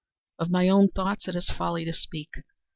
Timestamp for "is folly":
1.35-1.85